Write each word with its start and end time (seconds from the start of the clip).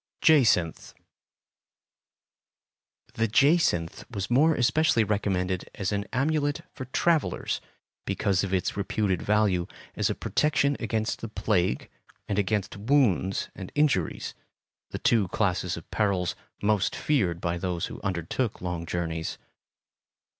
Jacinth 0.19 0.95
The 3.13 3.27
jacinth 3.27 4.03
was 4.09 4.31
more 4.31 4.55
especially 4.55 5.03
recommended 5.03 5.69
as 5.75 5.91
an 5.91 6.05
amulet 6.11 6.61
for 6.73 6.85
travellers, 6.85 7.61
because 8.07 8.43
of 8.43 8.51
its 8.51 8.75
reputed 8.75 9.21
value 9.21 9.67
as 9.95 10.09
a 10.09 10.15
protection 10.15 10.75
against 10.79 11.21
the 11.21 11.27
plague 11.29 11.87
and 12.27 12.39
against 12.39 12.75
wounds 12.75 13.49
and 13.53 13.71
injuries, 13.75 14.33
the 14.89 14.97
two 14.97 15.27
classes 15.27 15.77
of 15.77 15.91
perils 15.91 16.33
most 16.63 16.95
feared 16.95 17.39
by 17.39 17.59
those 17.59 17.85
who 17.85 18.01
undertook 18.01 18.59
long 18.59 18.87
journeys. 18.87 19.37